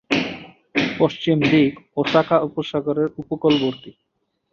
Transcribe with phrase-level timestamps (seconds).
[0.99, 3.91] পশ্চিম দিক ওসাকা উপসাগরের উপকূলবর্তী।